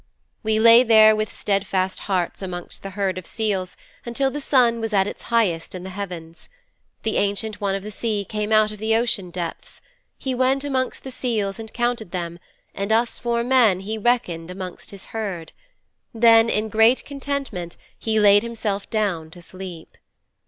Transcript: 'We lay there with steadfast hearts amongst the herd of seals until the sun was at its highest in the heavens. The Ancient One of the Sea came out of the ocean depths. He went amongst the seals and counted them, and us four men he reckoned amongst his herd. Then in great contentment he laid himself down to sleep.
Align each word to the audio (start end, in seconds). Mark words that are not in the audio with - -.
'We 0.41 0.59
lay 0.61 0.81
there 0.81 1.15
with 1.15 1.31
steadfast 1.31 1.99
hearts 2.09 2.41
amongst 2.41 2.81
the 2.81 2.89
herd 2.89 3.19
of 3.19 3.27
seals 3.27 3.77
until 4.03 4.31
the 4.31 4.41
sun 4.41 4.79
was 4.81 4.93
at 4.93 5.05
its 5.05 5.21
highest 5.21 5.75
in 5.75 5.83
the 5.83 5.91
heavens. 5.91 6.49
The 7.03 7.17
Ancient 7.17 7.61
One 7.61 7.75
of 7.75 7.83
the 7.83 7.91
Sea 7.91 8.25
came 8.27 8.51
out 8.51 8.71
of 8.71 8.79
the 8.79 8.95
ocean 8.95 9.29
depths. 9.29 9.79
He 10.17 10.33
went 10.33 10.63
amongst 10.63 11.03
the 11.03 11.11
seals 11.11 11.59
and 11.59 11.71
counted 11.71 12.09
them, 12.09 12.39
and 12.73 12.91
us 12.91 13.19
four 13.19 13.43
men 13.43 13.81
he 13.81 13.95
reckoned 13.95 14.49
amongst 14.49 14.89
his 14.89 15.05
herd. 15.13 15.51
Then 16.15 16.49
in 16.49 16.69
great 16.69 17.05
contentment 17.05 17.77
he 17.99 18.19
laid 18.19 18.41
himself 18.41 18.89
down 18.89 19.29
to 19.29 19.41
sleep. 19.43 19.99